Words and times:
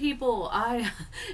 people? 0.00 0.48
I 0.50 0.76
am 0.78 0.90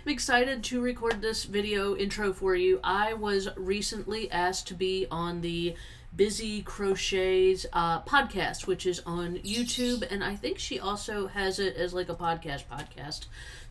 excited 0.06 0.64
to 0.64 0.80
record 0.80 1.22
this 1.22 1.44
video 1.44 1.94
intro 1.96 2.32
for 2.32 2.56
you. 2.56 2.80
I 2.82 3.14
was 3.14 3.48
recently 3.56 4.28
asked 4.30 4.66
to 4.68 4.74
be 4.74 5.06
on 5.08 5.40
the 5.40 5.76
Bizzy 6.16 6.64
Crochets 6.64 7.66
uh, 7.72 8.02
podcast, 8.02 8.66
which 8.66 8.84
is 8.84 9.00
on 9.06 9.36
YouTube, 9.36 10.10
and 10.10 10.24
I 10.24 10.34
think 10.34 10.58
she 10.58 10.80
also 10.80 11.28
has 11.28 11.60
it 11.60 11.76
as 11.76 11.94
like 11.94 12.08
a 12.08 12.14
podcast 12.16 12.64
podcast. 12.64 13.26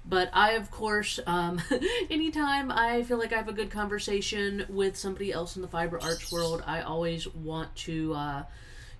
But 0.05 0.29
I, 0.31 0.51
of 0.51 0.71
course, 0.71 1.19
um, 1.27 1.61
anytime 2.09 2.71
I 2.71 3.03
feel 3.03 3.17
like 3.17 3.33
I 3.33 3.37
have 3.37 3.49
a 3.49 3.53
good 3.53 3.71
conversation 3.71 4.65
with 4.69 4.95
somebody 4.95 5.33
else 5.33 5.57
in 5.57 5.61
the 5.61 5.67
fiber 5.67 5.99
arts 6.01 6.31
world, 6.31 6.63
I 6.65 6.81
always 6.81 7.27
want 7.27 7.75
to. 7.77 8.13
Uh, 8.13 8.43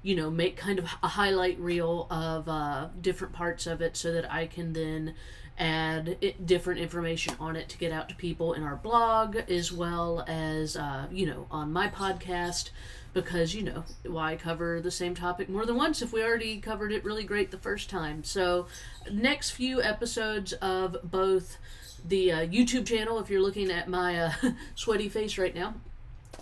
you 0.01 0.15
know, 0.15 0.29
make 0.29 0.55
kind 0.55 0.77
of 0.77 0.85
a 1.01 1.07
highlight 1.07 1.59
reel 1.59 2.05
of 2.11 2.47
uh, 2.47 2.89
different 3.01 3.33
parts 3.33 3.65
of 3.65 3.81
it 3.81 3.97
so 3.97 4.13
that 4.13 4.31
I 4.31 4.45
can 4.45 4.71
then 4.71 5.15
add 5.57 6.17
it, 6.21 6.45
different 6.45 6.79
information 6.79 7.33
on 7.39 7.55
it 7.55 7.69
to 7.69 7.77
get 7.77 7.91
out 7.91 8.09
to 8.09 8.15
people 8.15 8.53
in 8.53 8.63
our 8.63 8.75
blog 8.75 9.37
as 9.49 9.71
well 9.71 10.23
as, 10.27 10.75
uh, 10.75 11.07
you 11.11 11.25
know, 11.25 11.47
on 11.49 11.71
my 11.71 11.87
podcast. 11.87 12.69
Because, 13.13 13.55
you 13.55 13.63
know, 13.63 13.85
why 14.05 14.35
cover 14.35 14.81
the 14.81 14.91
same 14.91 15.15
topic 15.15 15.47
more 15.47 15.65
than 15.65 15.77
once 15.77 16.01
if 16.01 16.11
we 16.11 16.21
already 16.21 16.59
covered 16.59 16.91
it 16.91 17.05
really 17.05 17.23
great 17.23 17.49
the 17.49 17.57
first 17.57 17.89
time? 17.89 18.25
So, 18.25 18.67
next 19.09 19.51
few 19.51 19.81
episodes 19.81 20.51
of 20.53 20.97
both 21.01 21.57
the 22.03 22.31
uh, 22.31 22.45
YouTube 22.47 22.85
channel, 22.85 23.19
if 23.19 23.29
you're 23.29 23.41
looking 23.41 23.71
at 23.71 23.87
my 23.87 24.19
uh, 24.19 24.31
sweaty 24.75 25.07
face 25.07 25.37
right 25.37 25.55
now, 25.55 25.75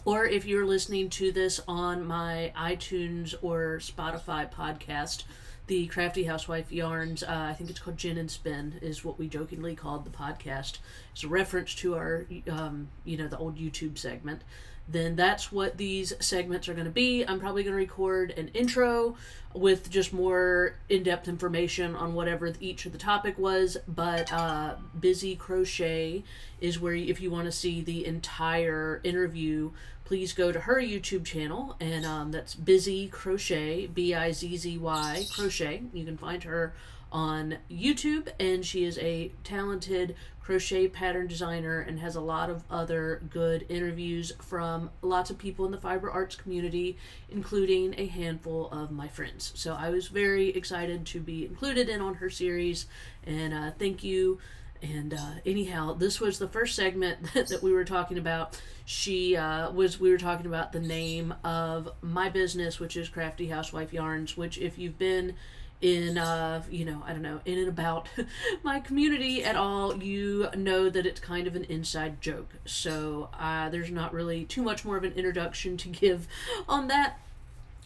or 0.06 0.26
if 0.26 0.46
you're 0.46 0.66
listening 0.66 1.10
to 1.12 1.32
this 1.32 1.62
on 1.68 2.06
my 2.06 2.52
iTunes 2.58 3.36
or 3.42 3.78
Spotify 3.80 4.52
podcast, 4.52 5.24
the 5.68 5.88
Crafty 5.88 6.26
Housewife 6.26 6.72
Yarns, 6.72 7.24
uh, 7.24 7.48
I 7.50 7.54
think 7.54 7.70
it's 7.70 7.80
called 7.80 7.98
Gin 7.98 8.18
and 8.18 8.30
Spin, 8.30 8.80
is 8.82 9.06
what 9.06 9.18
we 9.18 9.28
jokingly 9.28 9.76
called 9.76 10.06
the 10.06 10.10
podcast. 10.10 10.80
It's 11.14 11.24
a 11.24 11.28
reference 11.28 11.74
to 11.76 11.96
our, 11.96 12.26
um, 12.50 12.90
you 13.06 13.18
know, 13.18 13.28
the 13.28 13.38
old 13.38 13.58
YouTube 13.58 13.98
segment. 13.98 14.42
Then 14.86 15.16
that's 15.16 15.50
what 15.50 15.78
these 15.78 16.12
segments 16.20 16.68
are 16.68 16.74
going 16.74 16.86
to 16.86 16.92
be. 16.92 17.24
I'm 17.24 17.40
probably 17.40 17.64
going 17.64 17.72
to 17.72 17.78
record 17.78 18.32
an 18.32 18.50
intro 18.50 19.16
with 19.54 19.90
just 19.90 20.12
more 20.12 20.76
in-depth 20.90 21.30
information 21.30 21.96
on 21.96 22.14
whatever 22.14 22.52
each 22.60 22.86
of 22.86 22.92
the 22.92 22.98
topic 22.98 23.38
was. 23.40 23.78
But 23.88 24.34
uh, 24.34 24.76
Bizzy 25.00 25.38
Crochet 25.38 26.26
is 26.60 26.82
where, 26.82 26.96
if 26.96 27.22
you 27.22 27.32
want 27.32 27.46
to 27.46 27.52
see 27.54 27.80
the 27.80 28.06
entire 28.06 29.00
interview 29.06 29.72
please 30.14 30.32
go 30.32 30.52
to 30.52 30.60
her 30.60 30.80
YouTube 30.80 31.26
channel, 31.26 31.76
and 31.80 32.06
um, 32.06 32.32
that's 32.32 32.54
Bizzy 32.54 33.10
Crochet, 33.10 33.88
B 33.88 34.14
I 34.14 34.32
Z 34.32 34.58
Z 34.58 34.78
Y 34.78 35.26
Crochet. 35.34 35.82
You 35.92 36.06
can 36.06 36.18
find 36.18 36.44
her 36.44 36.76
on 37.12 37.58
YouTube, 37.68 38.28
and 38.40 38.64
she 38.64 38.86
is 38.86 39.00
a 39.00 39.32
talented 39.44 40.16
crochet 40.40 40.88
pattern 40.88 41.26
designer 41.26 41.80
and 41.80 42.00
has 42.00 42.16
a 42.16 42.22
lot 42.22 42.52
of 42.52 42.64
other 42.70 43.24
good 43.32 43.66
interviews 43.70 44.32
from 44.40 44.92
lots 45.02 45.32
of 45.32 45.40
people 45.40 45.66
in 45.66 45.72
the 45.72 45.80
fiber 45.80 46.12
arts 46.12 46.36
community, 46.36 46.96
including 47.32 47.96
a 47.98 48.06
handful 48.06 48.70
of 48.70 48.92
my 48.92 49.08
friends. 49.08 49.52
So 49.56 49.74
I 49.74 49.90
was 49.90 50.10
very 50.10 50.50
excited 50.50 51.08
to 51.08 51.20
be 51.22 51.44
included 51.44 51.90
in 51.90 52.02
on 52.02 52.14
her 52.16 52.30
series, 52.30 52.86
and 53.26 53.52
uh, 53.52 53.72
thank 53.80 54.04
you 54.04 54.38
and 54.84 55.14
uh, 55.14 55.32
anyhow, 55.46 55.94
this 55.94 56.20
was 56.20 56.40
the 56.40 56.48
first 56.48 56.76
segment 56.76 57.34
that, 57.34 57.48
that 57.50 57.64
we 57.64 57.72
were 57.72 57.86
talking 57.86 58.18
about. 58.18 58.60
She 58.86 59.38
uh, 59.38 59.72
was 59.72 60.00
we 60.00 60.12
were 60.12 60.18
talking 60.18 60.46
about 60.46 60.74
the 60.74 60.82
name 60.82 61.34
of 61.44 61.90
my 62.02 62.30
business, 62.30 62.80
which 62.80 62.98
is 62.98 63.08
Crafty 63.08 63.48
Housewife 63.48 63.94
Yarns. 63.94 64.36
Which, 64.36 64.58
if 64.58 64.78
you've 64.78 65.00
been 65.00 65.36
in 65.82 66.18
uh, 66.18 66.64
you 66.70 66.84
know 66.84 67.02
I 67.06 67.14
don't 67.14 67.22
know 67.22 67.40
in 67.46 67.60
and 67.60 67.70
about 67.70 68.10
my 68.64 68.82
community 68.82 69.44
at 69.44 69.56
all, 69.56 70.04
you 70.04 70.50
know 70.56 70.90
that 70.90 71.06
it's 71.06 71.22
kind 71.22 71.48
of 71.48 71.56
an 71.56 71.64
inside 71.66 72.22
joke. 72.22 72.54
So 72.66 73.30
uh, 73.40 73.70
there's 73.70 73.90
not 73.90 74.14
really 74.14 74.44
too 74.44 74.62
much 74.62 74.84
more 74.84 74.98
of 74.98 75.06
an 75.06 75.14
introduction 75.14 75.78
to 75.78 75.88
give 75.88 76.28
on 76.68 76.90
that. 76.90 77.20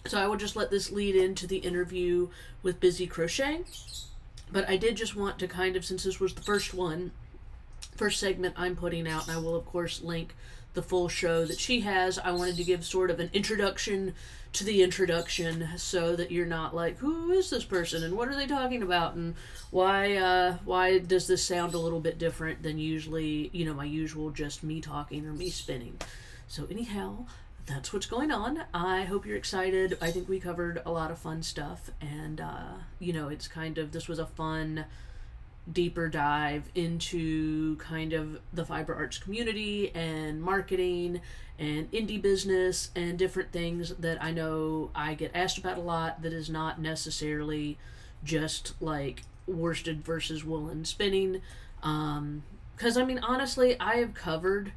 So 0.08 0.20
I 0.20 0.26
will 0.26 0.38
just 0.38 0.56
let 0.56 0.72
this 0.72 0.92
lead 0.92 1.16
into 1.16 1.46
the 1.46 1.58
interview 1.58 2.30
with 2.64 2.80
Bizzy 2.80 3.10
Crochet. 3.10 3.66
But 4.52 4.70
I 4.70 4.78
did 4.78 4.96
just 4.96 5.16
want 5.16 5.40
to 5.40 5.48
kind 5.48 5.76
of, 5.76 5.86
since 5.86 6.04
this 6.04 6.20
was 6.20 6.34
the 6.34 6.42
first 6.42 6.74
one, 6.74 7.12
first 7.96 8.20
segment 8.20 8.56
I'm 8.58 8.76
putting 8.76 9.08
out, 9.08 9.28
and 9.28 9.36
I 9.36 9.40
will, 9.40 9.56
of 9.56 9.66
course, 9.66 10.02
link 10.02 10.34
the 10.74 10.82
full 10.82 11.10
show 11.10 11.44
that 11.46 11.60
she 11.60 11.82
has. 11.82 12.20
I 12.20 12.32
wanted 12.32 12.56
to 12.58 12.64
give 12.64 12.86
sort 12.86 13.10
of 13.10 13.20
an 13.20 13.30
introduction 13.34 14.14
to 14.54 14.64
the 14.64 14.82
introduction 14.84 15.68
so 15.76 16.16
that 16.16 16.32
you're 16.32 16.46
not 16.46 16.76
like, 16.76 16.98
who 17.00 17.32
is 17.32 17.50
this 17.50 17.64
person 17.64 18.04
and 18.04 18.16
what 18.16 18.28
are 18.28 18.36
they 18.36 18.48
talking 18.48 18.82
about 18.82 19.16
and 19.16 19.36
why 19.72 20.16
uh, 20.16 20.58
why 20.64 21.00
does 21.00 21.28
this 21.28 21.44
sound 21.44 21.74
a 21.74 21.80
little 21.80 22.00
bit 22.00 22.18
different 22.18 22.64
than 22.64 22.78
usually, 22.78 23.50
you 23.54 23.66
know, 23.66 23.74
my 23.74 23.86
usual 23.86 24.30
just 24.30 24.64
me 24.64 24.80
talking 24.80 25.26
or 25.26 25.34
me 25.34 25.50
spinning. 25.50 26.00
So 26.48 26.66
anyhow, 26.72 27.26
that's 27.68 27.92
what's 27.92 28.06
going 28.06 28.32
on. 28.32 28.64
I 28.74 29.04
hope 29.04 29.26
you're 29.26 29.36
excited. 29.38 29.98
I 30.02 30.10
think 30.10 30.30
we 30.30 30.40
covered 30.40 30.82
a 30.86 30.92
lot 30.92 31.12
of 31.12 31.20
fun 31.20 31.44
stuff, 31.44 31.92
and 32.00 32.40
uh, 32.40 32.76
you 32.98 33.12
know, 33.12 33.28
it's 33.28 33.48
kind 33.48 33.78
of 33.78 33.92
this 33.92 34.08
was 34.08 34.20
a 34.20 34.26
fun, 34.26 34.86
deeper 35.72 36.08
dive 36.08 36.70
into 36.76 37.76
kind 37.76 38.14
of 38.14 38.40
the 38.54 38.64
fiber 38.64 38.96
arts 38.96 39.18
community 39.18 39.94
and 39.94 40.42
marketing 40.42 41.20
and 41.60 41.92
indie 41.92 42.22
business 42.22 42.90
and 42.96 43.20
different 43.20 43.52
things 43.52 43.96
that 43.96 44.24
I 44.24 44.32
know 44.32 44.92
I 44.96 45.14
get 45.14 45.32
asked 45.36 45.58
about 45.58 45.78
a 45.78 45.82
lot. 45.82 46.22
That 46.22 46.32
is 46.32 46.50
not 46.50 46.80
necessarily 46.80 47.78
just 48.24 48.82
like 48.82 49.24
worsted 49.46 50.06
versus 50.06 50.46
woolen 50.46 50.86
spinning, 50.86 51.42
because 51.82 52.98
um, 52.98 52.98
I 52.98 53.04
mean, 53.04 53.20
honestly, 53.20 53.78
I 53.78 53.96
have 53.96 54.14
covered 54.14 54.72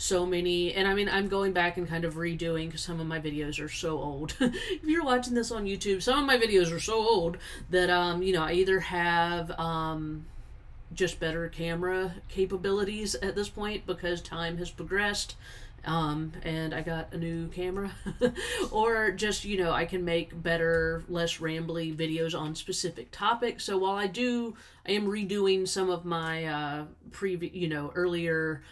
so 0.00 0.24
many 0.24 0.72
and 0.72 0.88
i 0.88 0.94
mean 0.94 1.10
i'm 1.10 1.28
going 1.28 1.52
back 1.52 1.76
and 1.76 1.86
kind 1.86 2.06
of 2.06 2.14
redoing 2.14 2.66
because 2.66 2.80
some 2.80 3.00
of 3.00 3.06
my 3.06 3.20
videos 3.20 3.62
are 3.62 3.68
so 3.68 3.98
old 3.98 4.34
if 4.40 4.82
you're 4.82 5.04
watching 5.04 5.34
this 5.34 5.50
on 5.50 5.66
youtube 5.66 6.02
some 6.02 6.18
of 6.18 6.24
my 6.24 6.38
videos 6.38 6.74
are 6.74 6.80
so 6.80 6.94
old 6.94 7.36
that 7.68 7.90
um 7.90 8.22
you 8.22 8.32
know 8.32 8.42
i 8.42 8.52
either 8.52 8.80
have 8.80 9.50
um 9.58 10.24
just 10.94 11.20
better 11.20 11.48
camera 11.48 12.14
capabilities 12.28 13.14
at 13.16 13.34
this 13.34 13.50
point 13.50 13.84
because 13.84 14.22
time 14.22 14.56
has 14.56 14.70
progressed 14.70 15.36
um, 15.84 16.32
and 16.42 16.74
I 16.74 16.82
got 16.82 17.12
a 17.14 17.16
new 17.16 17.48
camera, 17.48 17.90
or 18.70 19.12
just 19.12 19.46
you 19.46 19.56
know 19.56 19.72
I 19.72 19.86
can 19.86 20.04
make 20.04 20.42
better, 20.42 21.02
less 21.08 21.38
rambly 21.38 21.96
videos 21.96 22.38
on 22.38 22.54
specific 22.54 23.10
topics. 23.10 23.64
So 23.64 23.78
while 23.78 23.96
I 23.96 24.06
do, 24.06 24.56
I 24.86 24.92
am 24.92 25.06
redoing 25.06 25.66
some 25.66 25.88
of 25.88 26.04
my 26.04 26.44
uh, 26.44 26.84
previous, 27.12 27.54
you 27.54 27.68
know, 27.68 27.92
earlier 27.94 28.62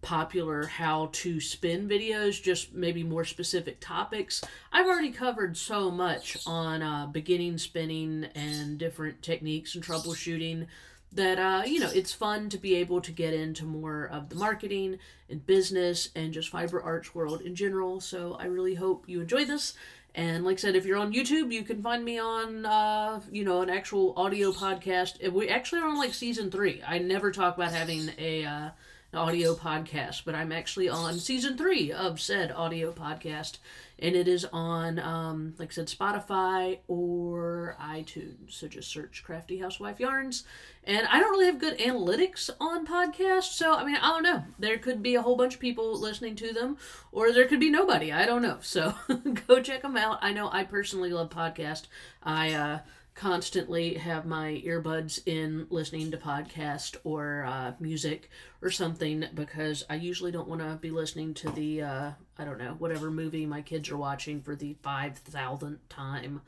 popular 0.00 0.66
how 0.66 1.10
to 1.12 1.40
spin 1.40 1.88
videos, 1.88 2.42
just 2.42 2.72
maybe 2.72 3.02
more 3.02 3.24
specific 3.24 3.80
topics. 3.80 4.42
I've 4.72 4.86
already 4.86 5.10
covered 5.10 5.56
so 5.56 5.90
much 5.90 6.36
on 6.46 6.82
uh, 6.82 7.06
beginning 7.06 7.58
spinning 7.58 8.28
and 8.34 8.78
different 8.78 9.22
techniques 9.22 9.74
and 9.74 9.84
troubleshooting 9.84 10.66
that 11.12 11.38
uh, 11.38 11.62
you 11.64 11.80
know 11.80 11.90
it's 11.94 12.12
fun 12.12 12.50
to 12.50 12.58
be 12.58 12.74
able 12.76 13.00
to 13.00 13.10
get 13.12 13.32
into 13.32 13.64
more 13.64 14.04
of 14.12 14.28
the 14.28 14.36
marketing 14.36 14.98
and 15.30 15.46
business 15.46 16.10
and 16.14 16.32
just 16.32 16.50
fiber 16.50 16.82
arts 16.82 17.14
world 17.14 17.40
in 17.40 17.54
general. 17.54 18.00
So 18.00 18.36
I 18.38 18.44
really 18.44 18.74
hope 18.74 19.04
you 19.08 19.20
enjoy 19.20 19.44
this. 19.44 19.74
And 20.14 20.44
like 20.44 20.54
I 20.54 20.60
said, 20.60 20.74
if 20.74 20.84
you're 20.84 20.98
on 20.98 21.12
YouTube, 21.12 21.52
you 21.52 21.62
can 21.62 21.82
find 21.82 22.04
me 22.04 22.18
on, 22.18 22.66
uh, 22.66 23.20
you 23.30 23.44
know, 23.44 23.62
an 23.62 23.70
actual 23.70 24.14
audio 24.16 24.52
podcast. 24.52 25.30
We 25.30 25.48
actually 25.48 25.80
are 25.82 25.88
on 25.88 25.96
like 25.98 26.14
season 26.14 26.50
three. 26.50 26.82
I 26.86 26.98
never 26.98 27.30
talk 27.30 27.56
about 27.56 27.72
having 27.72 28.10
a 28.18 28.44
uh, 28.44 28.70
audio 29.14 29.54
podcast, 29.54 30.22
but 30.26 30.34
I'm 30.34 30.52
actually 30.52 30.88
on 30.88 31.18
season 31.18 31.56
three 31.56 31.90
of 31.90 32.20
said 32.20 32.52
audio 32.52 32.92
podcast, 32.92 33.56
and 33.98 34.14
it 34.14 34.28
is 34.28 34.44
on, 34.52 34.98
um, 34.98 35.54
like 35.58 35.70
I 35.70 35.72
said, 35.72 35.86
Spotify 35.86 36.78
or 36.88 37.74
iTunes. 37.80 38.52
So 38.52 38.68
just 38.68 38.90
search 38.90 39.22
Crafty 39.24 39.58
Housewife 39.58 39.98
Yarns. 39.98 40.44
And 40.84 41.06
I 41.06 41.20
don't 41.20 41.30
really 41.30 41.46
have 41.46 41.58
good 41.58 41.78
analytics 41.78 42.50
on 42.60 42.86
podcasts, 42.86 43.52
so 43.54 43.74
I 43.74 43.84
mean, 43.84 43.96
I 43.96 44.08
don't 44.08 44.22
know. 44.22 44.44
There 44.58 44.78
could 44.78 45.02
be 45.02 45.14
a 45.14 45.22
whole 45.22 45.36
bunch 45.36 45.54
of 45.54 45.60
people 45.60 45.98
listening 45.98 46.36
to 46.36 46.52
them, 46.52 46.76
or 47.10 47.32
there 47.32 47.46
could 47.46 47.60
be 47.60 47.70
nobody. 47.70 48.12
I 48.12 48.26
don't 48.26 48.42
know. 48.42 48.58
So 48.60 48.94
go 49.46 49.60
check 49.62 49.82
them 49.82 49.96
out. 49.96 50.18
I 50.20 50.32
know 50.32 50.50
I 50.52 50.64
personally 50.64 51.10
love 51.10 51.30
podcast. 51.30 51.86
I, 52.22 52.52
uh, 52.52 52.78
constantly 53.18 53.94
have 53.94 54.24
my 54.24 54.62
earbuds 54.64 55.20
in 55.26 55.66
listening 55.70 56.08
to 56.08 56.16
podcast 56.16 56.96
or 57.02 57.44
uh, 57.48 57.72
music 57.80 58.30
or 58.62 58.70
something 58.70 59.24
because 59.34 59.84
I 59.90 59.96
usually 59.96 60.30
don't 60.30 60.46
want 60.46 60.60
to 60.60 60.78
be 60.80 60.92
listening 60.92 61.34
to 61.34 61.50
the 61.50 61.82
uh, 61.82 62.10
I 62.38 62.44
don't 62.44 62.58
know 62.58 62.76
whatever 62.78 63.10
movie 63.10 63.44
my 63.44 63.60
kids 63.60 63.90
are 63.90 63.96
watching 63.96 64.40
for 64.40 64.54
the 64.54 64.76
five 64.82 65.18
thousandth 65.18 65.88
time 65.88 66.42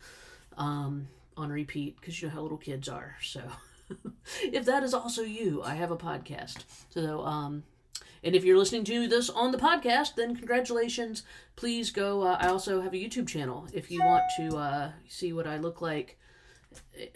um, 0.56 1.08
on 1.36 1.50
repeat 1.50 2.00
because 2.00 2.22
you 2.22 2.28
know 2.28 2.34
how 2.34 2.42
little 2.42 2.56
kids 2.56 2.88
are. 2.88 3.16
So 3.20 3.42
if 4.44 4.64
that 4.66 4.84
is 4.84 4.94
also 4.94 5.22
you, 5.22 5.64
I 5.64 5.74
have 5.74 5.90
a 5.90 5.96
podcast. 5.96 6.58
So 6.90 7.24
um, 7.24 7.64
and 8.22 8.36
if 8.36 8.44
you're 8.44 8.58
listening 8.58 8.84
to 8.84 9.08
this 9.08 9.28
on 9.28 9.50
the 9.50 9.58
podcast, 9.58 10.14
then 10.14 10.36
congratulations. 10.36 11.24
Please 11.56 11.90
go. 11.90 12.22
Uh, 12.22 12.38
I 12.40 12.46
also 12.46 12.80
have 12.80 12.92
a 12.92 12.96
YouTube 12.96 13.26
channel 13.26 13.66
if 13.72 13.90
you 13.90 14.04
want 14.04 14.22
to 14.36 14.56
uh, 14.56 14.90
see 15.08 15.32
what 15.32 15.48
I 15.48 15.56
look 15.56 15.80
like 15.80 16.16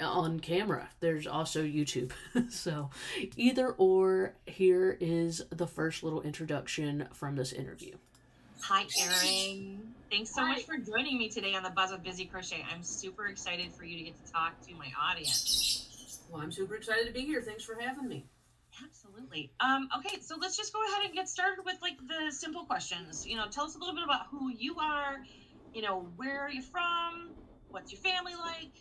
on 0.00 0.40
camera. 0.40 0.88
There's 1.00 1.26
also 1.26 1.62
YouTube. 1.62 2.12
so, 2.50 2.90
either 3.36 3.70
or, 3.70 4.34
here 4.46 4.96
is 5.00 5.42
the 5.50 5.66
first 5.66 6.02
little 6.02 6.22
introduction 6.22 7.08
from 7.12 7.36
this 7.36 7.52
interview. 7.52 7.96
Hi, 8.62 8.86
Erin. 9.02 9.94
Thanks 10.10 10.34
so 10.34 10.42
Hi. 10.42 10.52
much 10.52 10.64
for 10.64 10.78
joining 10.78 11.18
me 11.18 11.28
today 11.28 11.54
on 11.54 11.62
the 11.62 11.70
Buzz 11.70 11.92
of 11.92 12.02
Bizzy 12.02 12.30
Crochet. 12.30 12.64
I'm 12.72 12.82
super 12.82 13.26
excited 13.26 13.72
for 13.72 13.84
you 13.84 13.98
to 13.98 14.04
get 14.04 14.24
to 14.24 14.32
talk 14.32 14.60
to 14.66 14.74
my 14.74 14.88
audience. 15.00 16.22
Well, 16.30 16.40
I'm 16.40 16.52
super 16.52 16.74
excited 16.74 17.06
to 17.06 17.12
be 17.12 17.20
here. 17.20 17.42
Thanks 17.42 17.62
for 17.62 17.78
having 17.78 18.08
me. 18.08 18.24
Absolutely. 18.82 19.52
Um, 19.60 19.88
okay, 19.98 20.20
so 20.20 20.36
let's 20.40 20.56
just 20.56 20.72
go 20.72 20.80
ahead 20.88 21.04
and 21.04 21.14
get 21.14 21.28
started 21.28 21.64
with 21.64 21.76
like 21.82 21.98
the 22.08 22.32
simple 22.32 22.64
questions. 22.64 23.26
You 23.26 23.36
know, 23.36 23.46
tell 23.50 23.64
us 23.64 23.76
a 23.76 23.78
little 23.78 23.94
bit 23.94 24.04
about 24.04 24.26
who 24.30 24.50
you 24.50 24.76
are. 24.80 25.22
You 25.74 25.82
know, 25.82 26.06
where 26.16 26.40
are 26.40 26.50
you 26.50 26.62
from? 26.62 27.30
What's 27.68 27.92
your 27.92 28.00
family 28.00 28.34
like? 28.34 28.72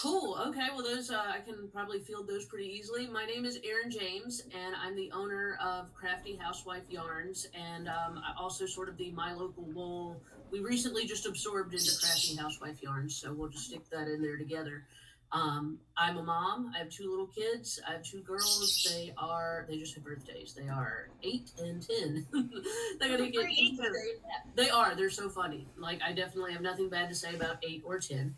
Cool. 0.00 0.38
Okay. 0.48 0.68
Well, 0.74 0.82
those 0.82 1.10
uh, 1.10 1.22
I 1.34 1.40
can 1.40 1.68
probably 1.72 1.98
field 1.98 2.26
those 2.26 2.46
pretty 2.46 2.68
easily. 2.68 3.06
My 3.06 3.26
name 3.26 3.44
is 3.44 3.58
Erin 3.62 3.90
James, 3.90 4.42
and 4.54 4.74
I'm 4.74 4.96
the 4.96 5.10
owner 5.12 5.58
of 5.62 5.92
Crafty 5.92 6.36
Housewife 6.36 6.84
Yarns, 6.88 7.46
and 7.54 7.86
um, 7.88 8.18
I 8.18 8.32
also 8.40 8.64
sort 8.64 8.88
of 8.88 8.96
the 8.96 9.10
My 9.10 9.34
Local 9.34 9.64
Wool. 9.64 10.22
We 10.50 10.60
recently 10.60 11.06
just 11.06 11.26
absorbed 11.26 11.74
into 11.74 11.90
Crafty 12.00 12.36
Housewife 12.36 12.82
Yarns, 12.82 13.14
so 13.16 13.34
we'll 13.34 13.50
just 13.50 13.66
stick 13.66 13.88
that 13.90 14.08
in 14.08 14.22
there 14.22 14.38
together. 14.38 14.84
Um, 15.32 15.78
I'm 15.96 16.16
a 16.16 16.22
mom. 16.22 16.72
I 16.74 16.78
have 16.78 16.88
two 16.88 17.08
little 17.08 17.28
kids. 17.28 17.80
I 17.86 17.92
have 17.92 18.02
two 18.02 18.20
girls. 18.22 18.88
They 18.90 19.12
are 19.16 19.66
they 19.68 19.76
just 19.76 19.94
had 19.94 20.02
birthdays. 20.02 20.54
They 20.54 20.68
are 20.68 21.10
eight 21.22 21.52
and 21.58 21.86
ten. 21.86 22.26
They're 22.98 23.16
gonna 23.16 23.30
get 23.30 23.44
They 24.56 24.70
are. 24.70 24.96
They're 24.96 25.10
so 25.10 25.28
funny. 25.28 25.68
Like 25.76 26.00
I 26.02 26.12
definitely 26.12 26.52
have 26.52 26.62
nothing 26.62 26.88
bad 26.88 27.10
to 27.10 27.14
say 27.14 27.34
about 27.34 27.58
eight 27.62 27.82
or 27.84 27.98
ten. 27.98 28.34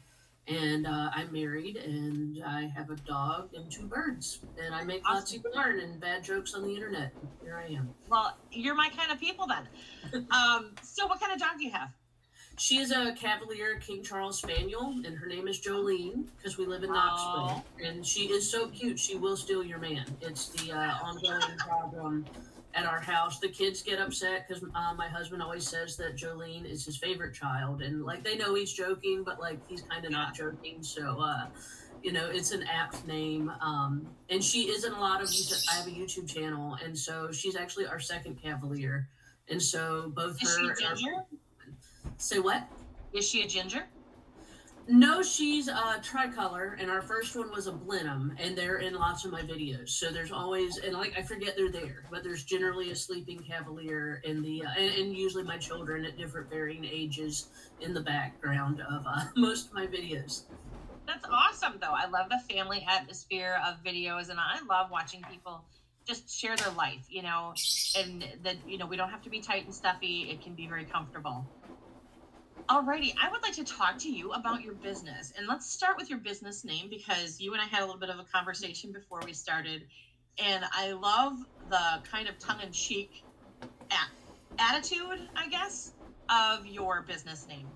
And 0.48 0.86
uh, 0.88 1.10
I'm 1.14 1.32
married, 1.32 1.76
and 1.76 2.42
I 2.44 2.62
have 2.74 2.90
a 2.90 2.96
dog 2.96 3.50
and 3.54 3.70
two 3.70 3.86
birds, 3.86 4.40
and 4.60 4.74
I 4.74 4.82
make 4.82 5.08
lots 5.08 5.32
of 5.34 5.46
yarn 5.54 5.78
and 5.78 6.00
bad 6.00 6.24
jokes 6.24 6.54
on 6.54 6.62
the 6.62 6.74
internet. 6.74 7.12
Here 7.42 7.56
I 7.56 7.72
am. 7.72 7.90
Well, 8.08 8.36
you're 8.50 8.74
my 8.74 8.88
kind 8.88 9.12
of 9.12 9.20
people 9.20 9.46
then. 9.46 10.26
um, 10.32 10.72
so, 10.82 11.06
what 11.06 11.20
kind 11.20 11.32
of 11.32 11.38
dog 11.38 11.58
do 11.58 11.64
you 11.64 11.70
have? 11.70 11.90
She 12.58 12.78
is 12.78 12.90
a 12.90 13.14
Cavalier 13.18 13.78
King 13.78 14.02
Charles 14.02 14.38
Spaniel, 14.38 15.00
and 15.04 15.16
her 15.16 15.26
name 15.26 15.48
is 15.48 15.60
Jolene 15.60 16.26
because 16.36 16.58
we 16.58 16.66
live 16.66 16.82
in 16.82 16.92
Knoxville. 16.92 17.64
And 17.82 18.04
she 18.04 18.26
is 18.26 18.50
so 18.50 18.68
cute. 18.68 18.98
She 18.98 19.16
will 19.16 19.36
steal 19.36 19.64
your 19.64 19.78
man. 19.78 20.04
It's 20.20 20.48
the 20.48 20.72
uh, 20.72 20.94
ongoing 21.02 21.56
problem 21.58 22.26
at 22.74 22.86
our 22.86 23.00
house. 23.00 23.38
The 23.38 23.48
kids 23.48 23.82
get 23.82 23.98
upset 23.98 24.46
because 24.46 24.62
uh, 24.62 24.94
my 24.94 25.08
husband 25.08 25.42
always 25.42 25.66
says 25.66 25.96
that 25.96 26.16
Jolene 26.16 26.64
is 26.64 26.84
his 26.84 26.96
favorite 26.96 27.34
child, 27.34 27.82
and 27.82 28.04
like 28.04 28.24
they 28.24 28.36
know 28.36 28.54
he's 28.54 28.72
joking, 28.72 29.22
but 29.24 29.40
like 29.40 29.58
he's 29.68 29.82
kind 29.82 30.04
of 30.04 30.10
not 30.10 30.34
joking. 30.34 30.82
So, 30.82 31.20
uh, 31.20 31.46
you 32.02 32.12
know, 32.12 32.28
it's 32.30 32.52
an 32.52 32.64
apt 32.64 33.06
name. 33.06 33.52
Um, 33.60 34.06
and 34.30 34.42
she 34.42 34.64
is 34.64 34.84
in 34.84 34.92
a 34.92 35.00
lot 35.00 35.22
of. 35.22 35.28
I 35.70 35.74
have 35.74 35.86
a 35.86 35.90
YouTube 35.90 36.32
channel, 36.32 36.76
and 36.84 36.98
so 36.98 37.30
she's 37.32 37.56
actually 37.56 37.86
our 37.86 38.00
second 38.00 38.40
Cavalier. 38.42 39.08
And 39.48 39.60
so 39.60 40.12
both 40.14 40.40
her. 40.40 40.72
is 40.72 40.80
her. 40.80 41.24
Say 42.16 42.38
what? 42.38 42.64
Is 43.12 43.28
she 43.28 43.42
a 43.42 43.46
ginger? 43.46 43.84
No, 44.88 45.22
she's 45.22 45.68
a 45.68 46.00
tricolor, 46.02 46.76
and 46.80 46.90
our 46.90 47.02
first 47.02 47.36
one 47.36 47.50
was 47.52 47.68
a 47.68 47.72
Blenheim, 47.72 48.34
and 48.38 48.58
they're 48.58 48.78
in 48.78 48.94
lots 48.94 49.24
of 49.24 49.30
my 49.30 49.42
videos. 49.42 49.90
So 49.90 50.10
there's 50.10 50.32
always, 50.32 50.78
and 50.78 50.94
like 50.94 51.14
I 51.16 51.22
forget 51.22 51.54
they're 51.56 51.70
there, 51.70 52.04
but 52.10 52.24
there's 52.24 52.42
generally 52.42 52.90
a 52.90 52.96
sleeping 52.96 53.38
cavalier 53.38 54.20
in 54.24 54.42
the, 54.42 54.64
uh, 54.64 54.70
and, 54.76 54.94
and, 54.94 55.16
usually 55.16 55.44
my 55.44 55.56
children 55.56 56.04
at 56.04 56.18
different 56.18 56.50
varying 56.50 56.84
ages 56.84 57.48
in 57.80 57.94
the 57.94 58.00
background 58.00 58.80
of 58.80 59.04
uh, 59.06 59.24
most 59.36 59.68
of 59.68 59.74
my 59.74 59.86
videos. 59.86 60.42
That's 61.06 61.26
awesome, 61.30 61.74
though. 61.80 61.94
I 61.94 62.08
love 62.08 62.28
the 62.28 62.40
family 62.52 62.84
atmosphere 62.88 63.60
of 63.64 63.84
videos, 63.84 64.30
and 64.30 64.40
I 64.40 64.58
love 64.68 64.90
watching 64.90 65.22
people 65.30 65.64
just 66.04 66.28
share 66.28 66.56
their 66.56 66.72
life, 66.72 67.04
you 67.08 67.22
know, 67.22 67.54
and 67.96 68.24
that 68.42 68.56
you 68.66 68.78
know 68.78 68.86
we 68.86 68.96
don't 68.96 69.10
have 69.10 69.22
to 69.22 69.30
be 69.30 69.40
tight 69.40 69.64
and 69.64 69.74
stuffy. 69.74 70.28
It 70.30 70.42
can 70.42 70.54
be 70.54 70.66
very 70.66 70.84
comfortable. 70.84 71.46
Alrighty, 72.70 73.12
I 73.22 73.30
would 73.30 73.42
like 73.42 73.54
to 73.56 73.64
talk 73.64 73.98
to 73.98 74.10
you 74.10 74.32
about 74.32 74.62
your 74.62 74.74
business. 74.74 75.32
And 75.36 75.46
let's 75.46 75.70
start 75.70 75.96
with 75.98 76.10
your 76.10 76.20
business 76.20 76.64
name 76.64 76.88
because 76.90 77.40
you 77.40 77.52
and 77.52 77.60
I 77.62 77.66
had 77.66 77.80
a 77.82 77.86
little 77.86 78.00
bit 78.00 78.10
of 78.10 78.18
a 78.18 78.24
conversation 78.24 78.92
before 78.92 79.20
we 79.24 79.34
started. 79.34 79.82
And 80.42 80.64
I 80.72 80.92
love 80.92 81.34
the 81.68 82.02
kind 82.10 82.28
of 82.28 82.38
tongue 82.38 82.60
in 82.62 82.72
cheek 82.72 83.12
attitude, 84.58 85.18
I 85.36 85.48
guess, 85.48 85.92
of 86.30 86.66
your 86.66 87.02
business 87.02 87.46
name. 87.48 87.72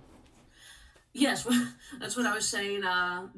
Yes, 1.17 1.49
that's 1.99 2.15
what 2.15 2.27
I 2.27 2.35
was 2.35 2.47
saying. 2.47 2.85
Uh, 2.85 3.29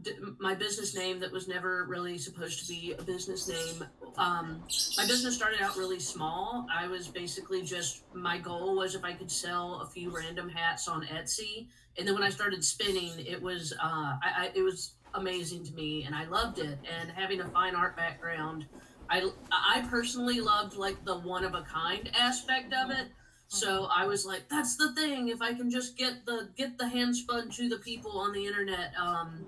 my 0.41 0.55
business 0.55 0.97
name 0.97 1.21
that 1.21 1.31
was 1.31 1.47
never 1.47 1.85
really 1.85 2.19
supposed 2.19 2.59
to 2.61 2.67
be 2.67 2.95
a 2.99 3.03
business 3.03 3.49
name. 3.49 3.85
Um, 4.17 4.65
my 4.97 5.07
business 5.07 5.37
started 5.37 5.63
out 5.63 5.77
really 5.77 6.01
small. 6.01 6.67
I 6.75 6.89
was 6.89 7.07
basically 7.07 7.63
just 7.63 8.03
my 8.13 8.37
goal 8.39 8.77
was 8.77 8.97
if 8.97 9.05
I 9.05 9.13
could 9.13 9.31
sell 9.31 9.81
a 9.83 9.87
few 9.87 10.11
random 10.15 10.49
hats 10.49 10.89
on 10.89 11.07
Etsy, 11.07 11.69
and 11.97 12.07
then 12.07 12.15
when 12.15 12.25
I 12.25 12.31
started 12.31 12.65
spinning, 12.65 13.13
it 13.19 13.41
was 13.41 13.73
uh, 13.81 13.87
I, 13.87 14.19
I, 14.37 14.51
it 14.57 14.63
was 14.63 14.95
amazing 15.15 15.65
to 15.67 15.73
me, 15.75 16.03
and 16.03 16.17
I 16.17 16.25
loved 16.25 16.59
it. 16.59 16.79
And 16.99 17.13
having 17.15 17.41
a 17.41 17.49
fine 17.49 17.77
art 17.77 17.97
background, 17.97 18.67
I 19.09 19.31
I 19.53 19.87
personally 19.89 20.41
loved 20.41 20.75
like 20.75 21.05
the 21.05 21.17
one 21.17 21.45
of 21.45 21.55
a 21.55 21.63
kind 21.63 22.11
aspect 22.19 22.75
of 22.75 22.91
it. 22.91 23.07
So 23.49 23.89
I 23.91 24.05
was 24.05 24.27
like, 24.27 24.49
that's 24.51 24.77
the 24.77 24.93
thing. 24.93 25.29
If 25.29 25.41
I 25.41 25.55
can 25.55 25.71
just 25.71 25.97
get 25.97 26.27
the 26.27 26.51
get 26.57 26.77
the 26.77 26.87
hand 26.87 27.17
spun 27.17 27.49
to 27.51 27.69
the 27.69 27.79
people 27.79 28.19
on 28.19 28.33
the 28.33 28.47
internet. 28.47 28.93
Um, 29.01 29.45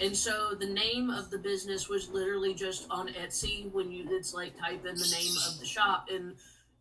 and 0.00 0.14
so 0.16 0.54
the 0.58 0.66
name 0.66 1.08
of 1.08 1.30
the 1.30 1.38
business 1.38 1.88
was 1.88 2.08
literally 2.08 2.52
just 2.52 2.86
on 2.90 3.08
Etsy 3.08 3.70
when 3.72 3.92
you 3.92 4.06
it's 4.10 4.34
like 4.34 4.58
type 4.58 4.84
in 4.84 4.96
the 4.96 5.16
name 5.16 5.32
of 5.48 5.60
the 5.60 5.66
shop. 5.66 6.08
And 6.10 6.34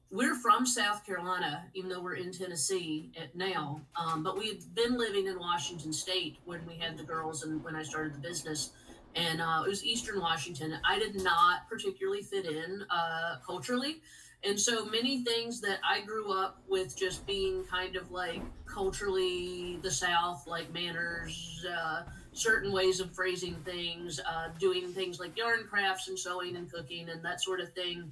we're 0.09 0.35
from 0.35 0.65
South 0.65 1.05
Carolina, 1.05 1.65
even 1.75 1.91
though 1.91 2.01
we're 2.01 2.15
in 2.15 2.31
Tennessee 2.31 3.11
at 3.21 3.35
now. 3.35 3.81
Um, 3.95 4.23
but 4.23 4.35
we 4.35 4.47
had 4.47 4.75
been 4.75 4.97
living 4.97 5.27
in 5.27 5.37
Washington 5.37 5.93
State 5.93 6.37
when 6.45 6.65
we 6.65 6.75
had 6.75 6.97
the 6.97 7.03
girls 7.03 7.43
and 7.43 7.63
when 7.63 7.75
I 7.75 7.83
started 7.83 8.15
the 8.15 8.19
business. 8.19 8.71
And 9.15 9.41
uh, 9.41 9.61
it 9.63 9.69
was 9.69 9.85
Eastern 9.85 10.19
Washington. 10.19 10.75
I 10.87 10.97
did 10.97 11.21
not 11.21 11.69
particularly 11.69 12.23
fit 12.23 12.45
in 12.45 12.83
uh, 12.89 13.37
culturally. 13.45 14.01
And 14.45 14.59
so 14.59 14.85
many 14.85 15.23
things 15.23 15.61
that 15.61 15.79
I 15.89 16.01
grew 16.01 16.33
up 16.33 16.61
with 16.67 16.97
just 16.97 17.25
being 17.25 17.63
kind 17.63 17.95
of 17.95 18.11
like 18.11 18.41
culturally 18.65 19.79
the 19.81 19.91
South, 19.91 20.45
like 20.47 20.71
manners, 20.73 21.65
uh, 21.69 22.03
certain 22.33 22.73
ways 22.73 22.99
of 22.99 23.15
phrasing 23.15 23.55
things, 23.63 24.19
uh, 24.19 24.49
doing 24.59 24.91
things 24.91 25.19
like 25.19 25.37
yarn 25.37 25.65
crafts 25.69 26.09
and 26.09 26.19
sewing 26.19 26.57
and 26.57 26.71
cooking 26.71 27.09
and 27.09 27.23
that 27.23 27.41
sort 27.41 27.61
of 27.61 27.71
thing. 27.73 28.11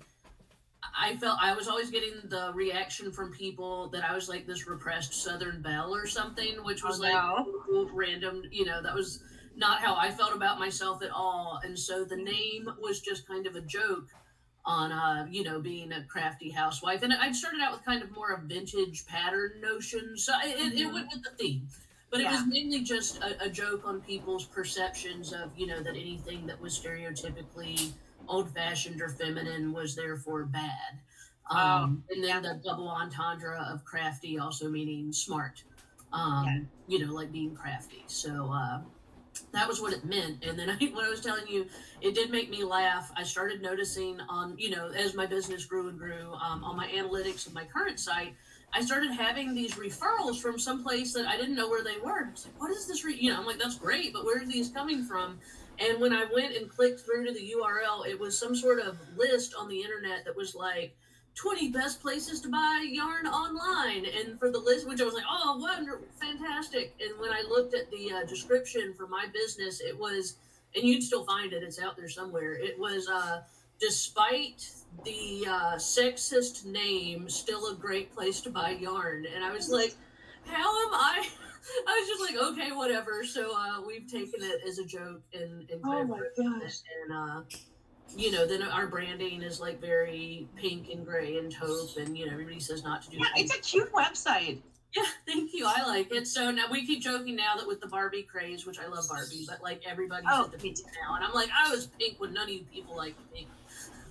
I 0.97 1.17
felt 1.17 1.37
I 1.41 1.53
was 1.53 1.67
always 1.67 1.91
getting 1.91 2.13
the 2.29 2.51
reaction 2.55 3.11
from 3.11 3.31
people 3.31 3.89
that 3.89 4.03
I 4.03 4.15
was 4.15 4.29
like 4.29 4.47
this 4.47 4.67
repressed 4.67 5.13
Southern 5.13 5.61
belle 5.61 5.93
or 5.93 6.07
something, 6.07 6.63
which 6.63 6.83
was 6.83 6.99
oh, 6.99 7.03
like 7.03 7.13
no. 7.69 7.89
random, 7.93 8.43
you 8.51 8.65
know, 8.65 8.81
that 8.81 8.95
was 8.95 9.21
not 9.55 9.81
how 9.81 9.95
I 9.95 10.11
felt 10.11 10.33
about 10.33 10.59
myself 10.59 11.03
at 11.03 11.11
all. 11.11 11.59
And 11.63 11.77
so 11.77 12.05
the 12.05 12.15
name 12.15 12.69
was 12.79 13.01
just 13.01 13.27
kind 13.27 13.45
of 13.45 13.55
a 13.55 13.61
joke 13.61 14.07
on 14.65 14.91
uh, 14.91 15.25
you 15.29 15.43
know 15.43 15.59
being 15.59 15.91
a 15.91 16.03
crafty 16.03 16.49
housewife 16.49 17.01
and 17.01 17.13
i 17.13 17.31
started 17.31 17.59
out 17.61 17.71
with 17.71 17.83
kind 17.83 18.03
of 18.03 18.11
more 18.11 18.31
a 18.31 18.41
vintage 18.41 19.05
pattern 19.07 19.53
notion 19.61 20.15
so 20.15 20.33
it, 20.43 20.57
mm-hmm. 20.57 20.77
it 20.77 20.93
went 20.93 21.07
with 21.11 21.23
the 21.23 21.31
theme 21.31 21.67
but 22.11 22.19
yeah. 22.19 22.27
it 22.27 22.31
was 22.31 22.45
mainly 22.47 22.81
just 22.81 23.17
a, 23.23 23.45
a, 23.45 23.49
joke 23.49 23.81
on 23.85 24.01
people's 24.01 24.45
perceptions 24.45 25.33
of 25.33 25.49
you 25.57 25.65
know 25.65 25.81
that 25.81 25.95
anything 25.95 26.45
that 26.45 26.59
was 26.61 26.77
stereotypically 26.77 27.91
old-fashioned 28.27 29.01
or 29.01 29.09
feminine 29.09 29.73
was 29.73 29.95
therefore 29.95 30.43
bad 30.43 30.99
um, 31.49 31.59
um, 31.59 32.03
and 32.11 32.23
then 32.23 32.43
yeah. 32.43 32.53
the 32.53 32.61
double 32.63 32.87
entendre 32.87 33.65
of 33.67 33.83
crafty 33.83 34.37
also 34.37 34.69
meaning 34.69 35.11
smart 35.11 35.63
um, 36.13 36.45
yeah. 36.87 36.97
you 36.99 37.05
know 37.05 37.13
like 37.13 37.31
being 37.31 37.55
crafty 37.55 38.03
so 38.05 38.51
uh, 38.53 38.79
that 39.51 39.67
was 39.67 39.81
what 39.81 39.93
it 39.93 40.05
meant. 40.05 40.43
And 40.43 40.57
then 40.57 40.69
I, 40.81 40.85
what 40.93 41.05
I 41.05 41.09
was 41.09 41.21
telling 41.21 41.47
you, 41.47 41.65
it 42.01 42.15
did 42.15 42.31
make 42.31 42.49
me 42.49 42.63
laugh. 42.63 43.11
I 43.15 43.23
started 43.23 43.61
noticing 43.61 44.19
on, 44.29 44.55
you 44.57 44.69
know, 44.69 44.89
as 44.89 45.13
my 45.13 45.25
business 45.25 45.65
grew 45.65 45.89
and 45.89 45.97
grew, 45.97 46.33
um, 46.33 46.63
on 46.63 46.75
my 46.75 46.87
analytics 46.87 47.47
of 47.47 47.53
my 47.53 47.65
current 47.65 47.99
site, 47.99 48.33
I 48.73 48.81
started 48.81 49.11
having 49.11 49.53
these 49.53 49.73
referrals 49.75 50.39
from 50.39 50.57
some 50.57 50.81
place 50.83 51.13
that 51.13 51.27
I 51.27 51.35
didn't 51.35 51.55
know 51.55 51.67
where 51.67 51.83
they 51.83 51.97
were. 51.97 52.27
I 52.27 52.31
was 52.31 52.45
like, 52.45 52.61
what 52.61 52.71
is 52.71 52.87
this? 52.87 53.03
Re-? 53.03 53.17
You 53.19 53.31
know, 53.31 53.39
I'm 53.39 53.45
like, 53.45 53.59
that's 53.59 53.77
great, 53.77 54.13
but 54.13 54.23
where 54.23 54.41
are 54.41 54.45
these 54.45 54.69
coming 54.69 55.03
from? 55.03 55.39
And 55.79 55.99
when 55.99 56.13
I 56.13 56.25
went 56.33 56.55
and 56.55 56.69
clicked 56.69 57.01
through 57.01 57.25
to 57.25 57.33
the 57.33 57.53
URL, 57.57 58.07
it 58.07 58.17
was 58.19 58.37
some 58.37 58.55
sort 58.55 58.79
of 58.79 58.97
list 59.17 59.55
on 59.59 59.67
the 59.67 59.81
internet 59.81 60.23
that 60.25 60.35
was 60.35 60.55
like, 60.55 60.95
20 61.35 61.71
best 61.71 62.01
places 62.01 62.41
to 62.41 62.49
buy 62.49 62.85
yarn 62.87 63.25
online. 63.25 64.05
And 64.05 64.37
for 64.39 64.51
the 64.51 64.59
list 64.59 64.87
which 64.87 65.01
i 65.01 65.05
was 65.05 65.13
like 65.13 65.23
oh 65.29 65.57
wonder 65.59 66.01
fantastic. 66.19 66.93
And 67.01 67.19
when 67.19 67.31
i 67.31 67.41
looked 67.47 67.73
at 67.73 67.89
the 67.91 68.11
uh, 68.13 68.25
description 68.25 68.93
for 68.97 69.07
my 69.07 69.25
business 69.33 69.81
it 69.81 69.97
was 69.97 70.35
and 70.75 70.83
you'd 70.85 71.03
still 71.03 71.25
find 71.25 71.51
it 71.53 71.63
it's 71.63 71.81
out 71.81 71.97
there 71.97 72.09
somewhere. 72.09 72.53
It 72.53 72.79
was 72.79 73.07
uh, 73.09 73.41
despite 73.79 74.69
the 75.05 75.45
uh, 75.49 75.75
sexist 75.75 76.65
name 76.65 77.29
still 77.29 77.67
a 77.71 77.75
great 77.75 78.13
place 78.13 78.41
to 78.41 78.49
buy 78.49 78.71
yarn. 78.71 79.25
And 79.33 79.43
i 79.43 79.51
was 79.51 79.69
like 79.69 79.95
how 80.45 80.87
am 80.87 80.93
i? 80.93 81.27
I 81.87 81.99
was 81.99 82.07
just 82.09 82.21
like, 82.21 82.51
okay, 82.53 82.71
whatever. 82.71 83.23
So 83.23 83.51
uh, 83.55 83.81
we've 83.85 84.07
taken 84.07 84.41
it 84.41 84.61
as 84.67 84.79
a 84.79 84.85
joke 84.85 85.21
and, 85.33 85.69
and 85.69 85.81
Oh 85.85 86.03
my 86.05 86.19
gosh. 86.35 86.79
and 87.03 87.13
uh, 87.13 87.41
you 88.15 88.31
know, 88.31 88.45
then 88.45 88.63
our 88.63 88.87
branding 88.87 89.41
is 89.41 89.59
like 89.59 89.79
very 89.79 90.47
pink 90.55 90.89
and 90.89 91.05
gray 91.05 91.37
and 91.37 91.51
taupe, 91.51 91.97
and 91.97 92.17
you 92.17 92.25
know, 92.25 92.31
everybody 92.31 92.59
says 92.59 92.83
not 92.83 93.01
to 93.03 93.09
do. 93.09 93.17
Yeah, 93.17 93.25
it's 93.35 93.55
a 93.55 93.59
cute 93.59 93.91
website. 93.91 94.59
Yeah, 94.95 95.03
thank 95.27 95.53
you. 95.53 95.65
I 95.65 95.85
like 95.87 96.11
it. 96.11 96.27
So 96.27 96.51
now 96.51 96.65
we 96.71 96.85
keep 96.85 97.01
joking 97.01 97.35
now 97.35 97.55
that 97.57 97.67
with 97.67 97.81
the 97.81 97.87
Barbie 97.87 98.23
craze, 98.23 98.65
which 98.65 98.79
I 98.79 98.87
love 98.87 99.05
Barbie, 99.09 99.45
but 99.47 99.61
like 99.61 99.81
everybody's 99.87 100.29
Oh, 100.31 100.45
at 100.45 100.51
the 100.51 100.57
pink 100.57 100.77
now, 101.01 101.15
and 101.15 101.23
I'm 101.23 101.33
like, 101.33 101.49
I 101.57 101.69
was 101.71 101.87
pink 101.87 102.19
when 102.19 102.33
none 102.33 102.43
of 102.43 102.49
you 102.49 102.65
people 102.71 102.95
like 102.95 103.15
pink. 103.33 103.47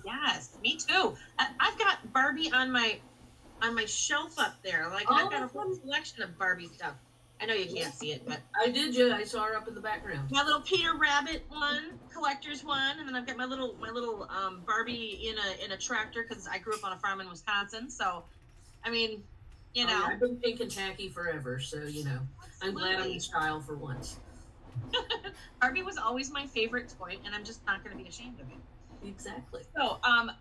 Yes, 0.05 0.57
me 0.63 0.77
too. 0.77 1.15
I, 1.37 1.47
I've 1.59 1.77
got 1.77 2.11
Barbie 2.11 2.51
on 2.51 2.71
my 2.71 2.99
on 3.61 3.75
my 3.75 3.85
shelf 3.85 4.39
up 4.39 4.55
there. 4.63 4.89
Like 4.89 5.05
I've 5.09 5.29
got 5.29 5.41
a 5.41 5.45
oh. 5.45 5.47
whole 5.47 5.75
collection 5.75 6.23
of 6.23 6.37
Barbie 6.37 6.69
stuff. 6.73 6.95
I 7.41 7.45
know 7.45 7.55
you 7.55 7.73
can't 7.73 7.93
see 7.93 8.11
it, 8.11 8.21
but 8.27 8.39
I 8.55 8.69
did, 8.69 8.93
yeah. 8.95 9.15
I 9.15 9.23
saw 9.23 9.43
her 9.45 9.57
up 9.57 9.67
in 9.67 9.73
the 9.73 9.81
background. 9.81 10.29
my 10.29 10.43
little 10.43 10.61
Peter 10.61 10.95
Rabbit 10.95 11.43
one, 11.49 11.93
collector's 12.13 12.63
one, 12.63 12.99
and 12.99 13.07
then 13.07 13.15
I've 13.15 13.25
got 13.25 13.35
my 13.35 13.45
little 13.45 13.75
my 13.81 13.89
little 13.89 14.27
um, 14.29 14.61
Barbie 14.65 15.27
in 15.27 15.35
a 15.37 15.65
in 15.65 15.71
a 15.71 15.77
tractor 15.77 16.23
because 16.27 16.47
I 16.47 16.59
grew 16.59 16.73
up 16.75 16.83
on 16.85 16.93
a 16.93 16.97
farm 16.97 17.19
in 17.19 17.27
Wisconsin. 17.27 17.89
So, 17.89 18.23
I 18.85 18.91
mean, 18.91 19.23
you 19.73 19.85
Oh, 19.85 19.87
know, 19.87 19.99
yeah, 19.99 20.07
I've 20.11 20.19
been 20.19 20.35
pink 20.37 20.59
and 20.59 20.69
tacky 20.69 21.09
forever, 21.09 21.59
so 21.59 21.77
you 21.83 22.03
know, 22.03 22.19
I'm 22.61 22.73
glad 22.73 22.83
I'm 22.85 22.91
absolutely. 22.93 23.13
in 23.15 23.19
style 23.21 23.59
for 23.61 23.75
once. 23.75 24.17
Barbie 25.61 25.81
was 25.83 25.97
always 25.97 26.31
my 26.31 26.45
favorite 26.45 26.93
toy, 26.99 27.17
and 27.25 27.33
I'm 27.33 27.43
just 27.43 27.65
not 27.65 27.83
going 27.83 27.97
to 27.97 28.03
be 28.03 28.07
ashamed 28.07 28.39
of 28.39 28.47
it. 28.49 29.07
Exactly. 29.07 29.63
So, 29.75 29.97
um, 30.03 30.31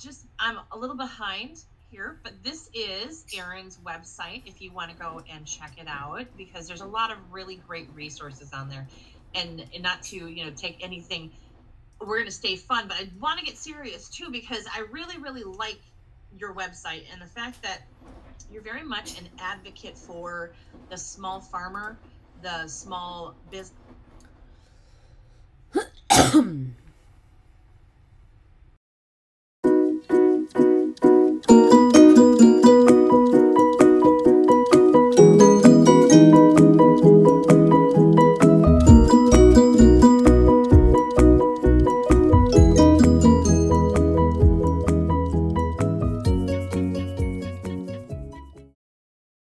just 0.00 0.24
I'm 0.38 0.58
a 0.72 0.78
little 0.78 0.96
behind 0.96 1.64
here, 1.90 2.18
but 2.22 2.32
this 2.42 2.68
is 2.74 3.24
Erin's 3.36 3.78
website 3.78 4.42
if 4.46 4.60
you 4.60 4.72
want 4.72 4.90
to 4.90 4.96
go 4.96 5.22
and 5.32 5.46
check 5.46 5.72
it 5.78 5.86
out 5.88 6.26
because 6.36 6.66
there's 6.66 6.80
a 6.80 6.86
lot 6.86 7.10
of 7.10 7.18
really 7.30 7.56
great 7.56 7.88
resources 7.94 8.52
on 8.52 8.68
there, 8.68 8.86
and, 9.34 9.64
and 9.72 9.82
not 9.82 10.02
to 10.04 10.16
you 10.16 10.44
know 10.44 10.50
take 10.50 10.82
anything. 10.82 11.30
We're 12.00 12.18
gonna 12.18 12.30
stay 12.30 12.56
fun, 12.56 12.88
but 12.88 12.96
I 12.98 13.08
want 13.20 13.38
to 13.38 13.44
get 13.44 13.56
serious 13.56 14.08
too 14.08 14.30
because 14.30 14.66
I 14.74 14.80
really 14.90 15.18
really 15.18 15.44
like 15.44 15.80
your 16.38 16.54
website 16.54 17.04
and 17.12 17.20
the 17.20 17.26
fact 17.26 17.62
that 17.62 17.82
you're 18.50 18.62
very 18.62 18.82
much 18.82 19.18
an 19.18 19.28
advocate 19.38 19.96
for 19.96 20.52
the 20.90 20.96
small 20.96 21.40
farmer, 21.40 21.98
the 22.42 22.68
small 22.68 23.34
business. 23.50 23.72